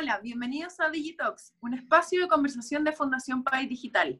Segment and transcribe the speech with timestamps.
[0.00, 4.18] Hola, bienvenidos a Digitox, un espacio de conversación de Fundación País Digital.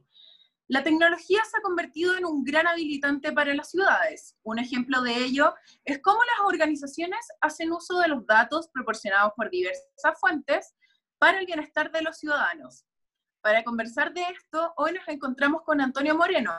[0.68, 4.36] La tecnología se ha convertido en un gran habilitante para las ciudades.
[4.42, 5.54] Un ejemplo de ello
[5.86, 10.74] es cómo las organizaciones hacen uso de los datos proporcionados por diversas fuentes
[11.16, 12.84] para el bienestar de los ciudadanos.
[13.40, 16.52] Para conversar de esto, hoy nos encontramos con Antonio Moreno,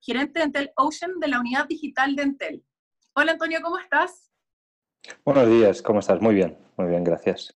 [0.00, 2.64] gerente de Entel Ocean de la unidad digital de Entel.
[3.12, 4.30] Hola Antonio, ¿cómo estás?
[5.24, 6.20] Buenos días, ¿cómo estás?
[6.20, 7.56] Muy bien, muy bien, gracias.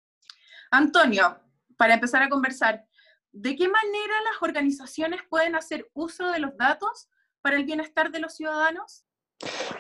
[0.70, 1.38] Antonio,
[1.76, 2.84] para empezar a conversar,
[3.32, 7.08] ¿de qué manera las organizaciones pueden hacer uso de los datos
[7.40, 9.04] para el bienestar de los ciudadanos?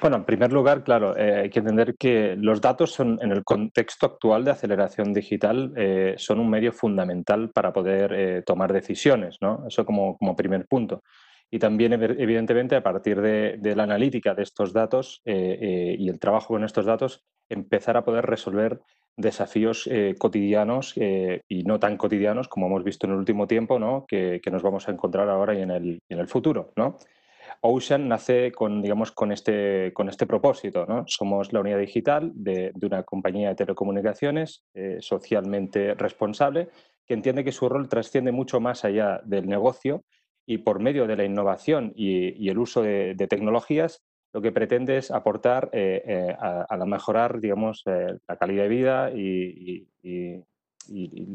[0.00, 3.42] Bueno, en primer lugar, claro, eh, hay que entender que los datos son, en el
[3.42, 9.38] contexto actual de aceleración digital, eh, son un medio fundamental para poder eh, tomar decisiones,
[9.40, 9.66] ¿no?
[9.66, 11.02] Eso como, como, primer punto.
[11.50, 16.48] Y también, evidentemente, a partir de, de la analítica de estos datos y el trabajo
[16.48, 18.80] con estos datos, empezar a poder resolver
[19.18, 23.78] desafíos eh, cotidianos eh, y no tan cotidianos como hemos visto en el último tiempo,
[23.78, 24.06] ¿no?
[24.06, 26.72] que, nos vamos a encontrar ahora y en el, futuro.
[27.60, 30.86] Ocean nace con, digamos, con, este, con este propósito.
[31.06, 36.68] Somos la unidad digital de, una compañía de telecomunicaciones eh, socialmente responsable
[37.04, 40.04] que entiende que su rol trasciende mucho más allá del negocio
[40.46, 44.52] y por medio de la innovación y, y el uso de, de tecnologías lo que
[44.52, 49.88] pretende es aportar eh, eh, a, mejorar, digamos, eh, la calidad de vida y,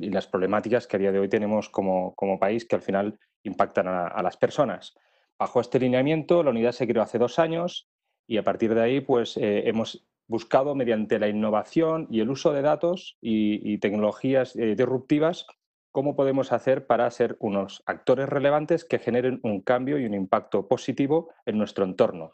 [0.10, 4.22] las problemáticas que a día de hoy tenemos como, país que al final impactan a,
[4.22, 4.96] las personas.
[5.38, 7.88] Bajo este lineamiento, la unidad se creó hace dos años
[8.28, 12.62] y a partir de ahí, pues, hemos buscado mediante la innovación y el uso de
[12.62, 15.46] datos y, tecnologías disruptivas
[15.92, 20.68] cómo podemos hacer para ser unos actores relevantes que generen un cambio y un impacto
[20.68, 22.34] positivo en nuestro entorno.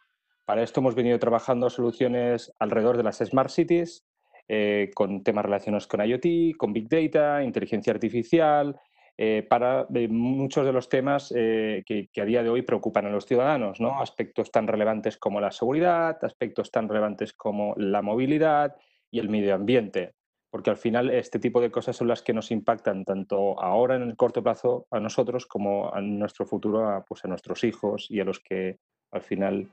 [0.49, 4.07] Para esto hemos venido trabajando soluciones alrededor de las Smart Cities,
[4.47, 8.75] eh, con temas relacionados con IoT, con Big Data, inteligencia artificial,
[9.15, 13.27] eh, para eh, muchos de los temas que, a día de hoy preocupan a los
[13.27, 14.01] ciudadanos, ¿no?
[14.01, 18.75] aspectos tan relevantes como la seguridad, aspectos tan relevantes como la movilidad
[19.11, 20.15] y el medio ambiente,
[20.49, 24.01] porque al final este tipo de cosas son las que nos impactan tanto ahora en
[24.01, 28.25] el corto plazo a nosotros como a nuestro futuro, pues, a nuestros hijos y a
[28.25, 28.79] los que
[29.11, 29.69] al final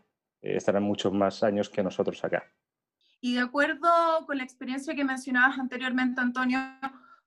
[0.54, 2.44] estarán muchos más años que nosotros acá.
[3.20, 3.88] Y de acuerdo
[4.26, 6.60] con la experiencia que mencionabas anteriormente, Antonio,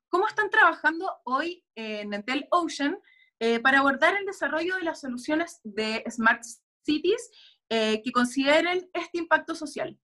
[0.08, 2.98] ¿cómo están trabajando hoy en Entel Ocean
[3.38, 6.42] eh, para abordar el desarrollo de las soluciones de Smart
[6.84, 7.30] Cities
[7.68, 9.98] eh, que consideren este impacto social?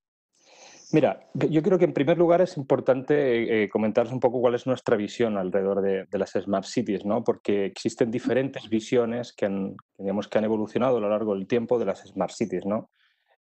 [0.92, 4.66] Mira, yo creo que en primer lugar es importante eh, comentaros un poco cuál es
[4.66, 7.24] nuestra visión alrededor de, las Smart Cities, ¿no?
[7.24, 11.78] porque existen diferentes visiones que han, digamos, que han evolucionado a lo largo del tiempo
[11.78, 12.66] de las Smart Cities.
[12.66, 12.90] ¿no?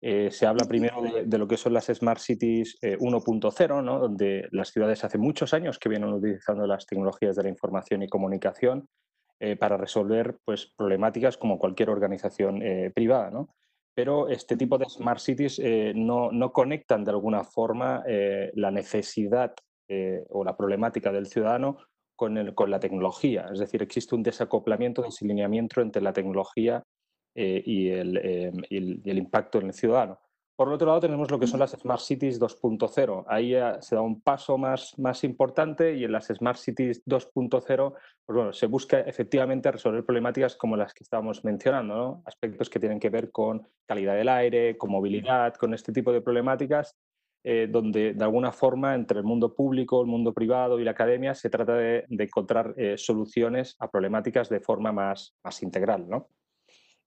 [0.08, 3.98] Eh, se habla primero de, lo que son las Smart Cities 1.0, eh, ¿no?
[3.98, 8.08] donde las ciudades hace muchos años que vienen utilizando las tecnologías de la información y
[8.08, 8.86] comunicación
[9.58, 12.62] para resolver pues, problemáticas como cualquier organización
[12.94, 13.30] privada.
[13.30, 13.50] ¿no?
[13.96, 19.54] pero este tipo de smart cities eh, no, conectan de alguna forma eh, la necesidad
[19.88, 21.78] eh, o la problemática del ciudadano
[22.14, 23.48] con, el, con, la tecnología.
[23.50, 26.82] Es decir, existe un desacoplamiento, desalineamiento entre la tecnología
[27.36, 30.18] y el, y el impacto en el ciudadano.
[30.56, 33.24] Por otro lado, tenemos lo que son las Smart Cities 2.0.
[33.28, 37.94] Ahí se da un paso más, más importante y en las Smart Cities 2.0
[38.26, 42.98] pues bueno, se busca efectivamente resolver problemáticas como las que estábamos mencionando, aspectos que tienen
[42.98, 46.96] que ver con calidad del aire, con movilidad, con este tipo de problemáticas,
[47.44, 51.34] eh, donde de alguna forma entre el mundo público, el mundo privado y la academia
[51.34, 56.08] se trata de, encontrar eh, soluciones a problemáticas de forma más, más integral.
[56.08, 56.30] ¿no?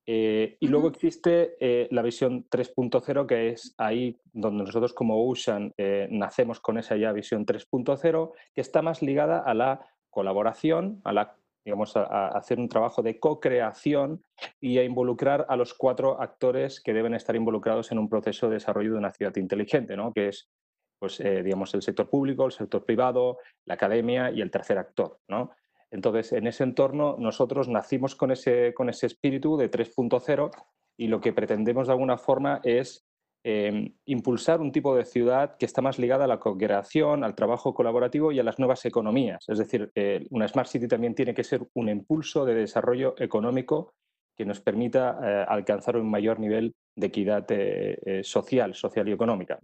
[0.05, 5.71] Eh, y luego existe eh, la visión 3.0, que es ahí donde nosotros como Ocean
[5.77, 11.13] eh, nacemos con esa ya visión 3.0, que está más ligada a la colaboración, a
[11.13, 14.23] la digamos, a, hacer un trabajo de co-creación
[14.59, 18.55] y a involucrar a los cuatro actores que deben estar involucrados en un proceso de
[18.55, 20.11] desarrollo de una ciudad inteligente, ¿no?
[20.11, 20.49] que es
[20.97, 25.19] pues, digamos, el sector público, el sector privado, la academia y el tercer actor.
[25.28, 25.52] ¿no?
[25.91, 30.52] Entonces, en ese entorno, nosotros nacimos con ese, con ese espíritu de 3.0
[30.97, 33.06] y lo que pretendemos de alguna forma es
[33.44, 37.74] em, impulsar un tipo de ciudad que está más ligada a la co-creación, al trabajo
[37.74, 39.46] colaborativo y a las nuevas economías.
[39.47, 43.94] Es decir, eh, una Smart City también tiene que ser un impulso de desarrollo económico
[44.38, 49.58] que nos permita eh, alcanzar un mayor nivel de equidad eh, social, social y económica.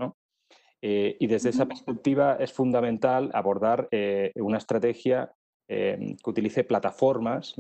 [0.82, 3.90] y desde esa perspectiva es fundamental abordar
[4.36, 5.34] una estrategia
[5.68, 7.56] Em, que utilice plataformas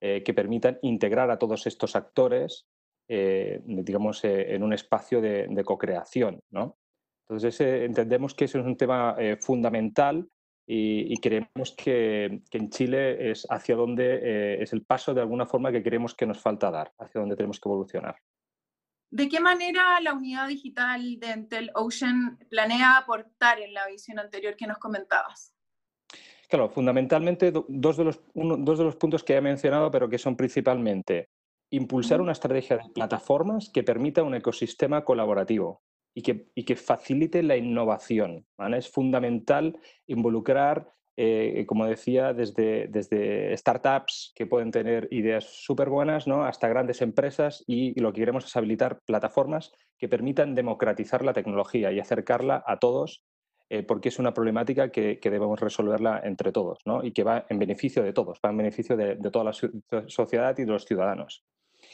[0.00, 2.66] eh, que permitan integrar a todos estos actores
[3.08, 6.40] eh, digamos, eh, en un espacio de, de co-creación.
[7.28, 10.28] Entonces, entendemos que ese es un tema fundamental
[10.68, 15.70] y, creemos que, en Chile es hacia donde eh, es el paso de alguna forma
[15.70, 18.16] que creemos que nos falta dar, hacia donde tenemos que evolucionar.
[19.08, 24.56] ¿De qué manera la unidad digital de Entel Ocean planea aportar en la visión anterior
[24.56, 25.55] que nos comentabas?
[26.48, 30.36] Claro, fundamentalmente dos de los, dos de los puntos que he mencionado, pero que son
[30.36, 31.28] principalmente
[31.70, 35.82] impulsar una estrategia de plataformas que permita un ecosistema colaborativo
[36.14, 38.46] y que, y que facilite la innovación.
[38.74, 46.26] Es fundamental involucrar, eh, como decía, desde, desde startups que pueden tener ideas súper buenas
[46.26, 46.44] ¿no?
[46.44, 51.90] hasta grandes empresas y, lo que queremos es habilitar plataformas que permitan democratizar la tecnología
[51.90, 53.25] y acercarla a todos
[53.68, 57.04] eh, porque es una problemática que, debemos resolverla entre todos ¿no?
[57.04, 60.64] y que va en beneficio de todos, va en beneficio de, toda la sociedad y
[60.64, 61.44] de los ciudadanos.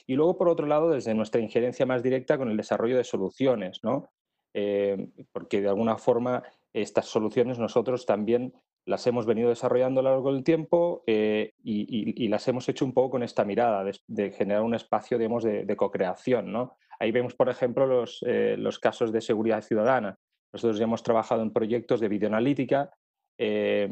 [0.06, 3.80] Y luego, por otro lado, desde nuestra injerencia más directa con el desarrollo de soluciones,
[3.82, 4.10] ¿no?
[4.52, 6.42] Eh, porque de alguna forma
[6.74, 8.52] estas soluciones nosotros también
[8.84, 12.92] las hemos venido desarrollando a lo largo del tiempo eh, y, las hemos hecho un
[12.92, 16.52] poco con esta mirada de, generar un espacio digamos, de, de co-creación.
[16.52, 16.76] ¿no?
[16.98, 20.18] Ahí vemos, por ejemplo, los, los, casos de seguridad ciudadana.
[20.52, 22.90] Nosotros ya hemos trabajado en proyectos de videoanalítica
[23.38, 23.88] que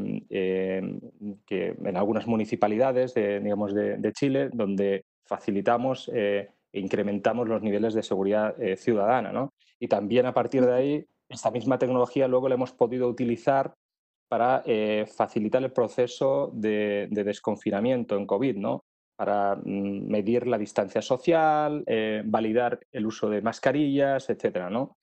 [1.49, 8.55] en algunas municipalidades de, digamos, de, Chile, donde facilitamos e incrementamos los niveles de seguridad
[8.77, 9.33] ciudadana.
[9.33, 9.55] ¿no?
[9.81, 13.75] Y también a partir de ahí, esta misma tecnología luego la hemos podido utilizar
[14.31, 18.85] para eh, facilitar el proceso de, desconfinamiento en COVID, ¿no?
[19.17, 24.97] para mm, medir la distancia social, eh, validar el uso de mascarillas, etcétera, ¿no?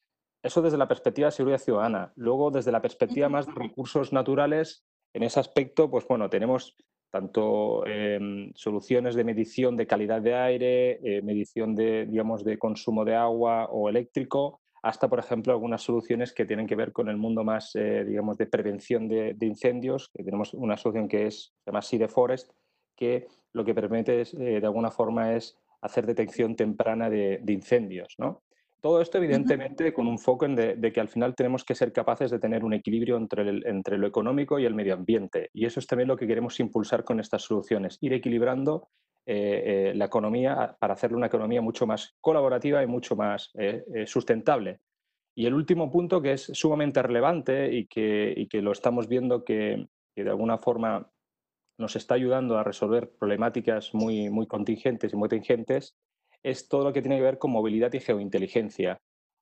[0.44, 2.14] Eso desde la perspectiva de seguridad ciudadana.
[2.16, 6.76] Luego, desde la perspectiva más de recursos naturales, en ese aspecto, pues bueno, tenemos
[7.10, 13.06] tanto em, soluciones de medición de calidad de aire, eh, medición de, digamos, de consumo
[13.06, 17.18] de agua o eléctrico, hasta, por ejemplo, algunas soluciones que tienen que ver con el
[17.18, 21.72] mundo más, eh, digamos, de prevención de, incendios, que tenemos una solución que es, se
[21.72, 22.52] llama Sea Forest,
[22.96, 28.44] que lo que permite eh, de alguna forma es hacer detección temprana de, incendios, ¿no?
[28.80, 32.30] Todo esto, evidentemente, con un foco en de, que al final tenemos que ser capaces
[32.30, 35.50] de tener un equilibrio entre, entre lo económico y el medio ambiente.
[35.54, 38.90] Y eso es también lo que queremos impulsar con estas soluciones, ir equilibrando
[39.30, 43.84] eh, eh, la economía para hacerle una economía mucho más colaborativa y mucho más eh,
[44.06, 44.80] sustentable.
[45.36, 49.90] Y el último punto que es sumamente relevante y que, que lo estamos viendo que,
[50.16, 51.12] de alguna forma
[51.78, 55.98] nos está ayudando a resolver problemáticas muy, muy contingentes y muy tingentes
[56.50, 58.98] es todo lo que tiene que ver con movilidad y geointeligencia.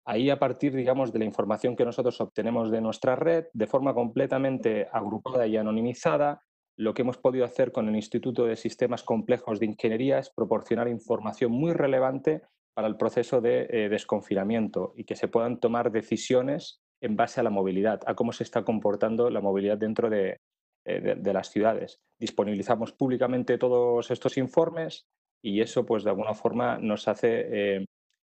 [0.08, 3.94] Ahí a partir, digamos, de la información que nosotros obtenemos de nuestra red, de forma
[3.94, 6.42] completamente agrupada y anonimizada,
[6.78, 10.88] lo que hemos podido hacer con el Instituto de Sistemas Complejos de Ingeniería es proporcionar
[10.88, 12.42] información muy relevante
[12.74, 17.44] para el proceso de eh, desconfinamiento y que se puedan tomar decisiones en base a
[17.44, 20.38] la movilidad, a cómo se está comportando la movilidad dentro de,
[20.86, 22.00] eh, las ciudades.
[22.20, 25.08] Disponibilizamos públicamente todos estos informes
[25.42, 27.86] y eso, pues, de alguna forma nos hace eh,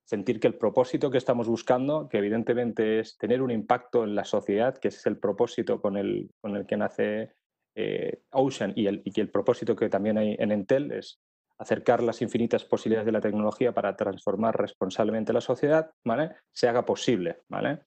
[0.05, 4.23] sentir que el propósito que estamos buscando, que evidentemente es tener un impacto en la
[4.23, 7.33] sociedad, que es el propósito con el, con el que nace
[7.75, 11.19] eh, Ocean y el, y el propósito que también hay en Entel es
[11.57, 16.31] acercar las infinitas posibilidades de la tecnología para transformar responsablemente la sociedad, ¿vale?
[16.51, 17.81] Se haga posible, ¿vale?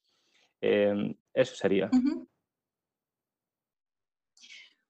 [0.61, 1.89] Em, eso sería.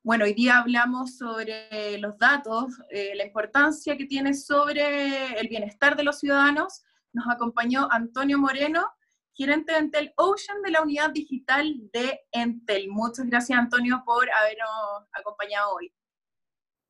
[0.01, 5.97] Bueno, hoy día hablamos sobre los datos, eh, la importancia que tiene sobre el bienestar
[5.97, 6.85] de los ciudadanos.
[7.11, 8.87] Nos acompañó Antonio Moreno,
[9.33, 12.87] gerente de Entel Ocean de la unidad digital de Entel.
[12.89, 15.93] Muchas gracias, Antonio, por habernos acompañado hoy.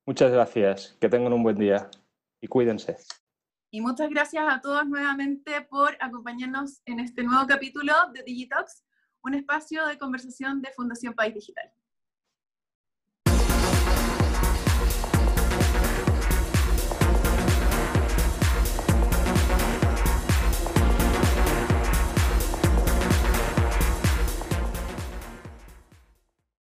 [0.06, 0.96] Muchas gracias.
[1.00, 1.90] Que tengan un buen día
[2.40, 2.96] y cuídense.
[3.72, 8.84] Y muchas gracias a todos nuevamente por acompañarnos en este nuevo capítulo de Digitox,
[9.24, 11.72] un espacio de conversación de Fundación País Digital.